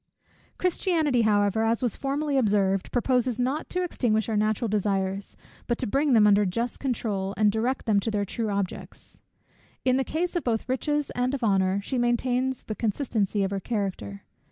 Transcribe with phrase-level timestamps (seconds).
[0.57, 5.85] Christianity however, as was formerly observed, proposes not to extinguish our natural desires, but to
[5.85, 9.19] bring them under just controul, and direct them to their true objects.
[9.85, 13.59] In the case both of riches and of honour, she maintains the consistency of her
[13.59, 14.23] character.